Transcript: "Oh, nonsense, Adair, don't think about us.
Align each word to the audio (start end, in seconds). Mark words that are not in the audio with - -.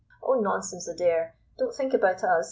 "Oh, 0.23 0.33
nonsense, 0.39 0.87
Adair, 0.87 1.35
don't 1.59 1.75
think 1.75 1.93
about 1.93 2.23
us. 2.23 2.39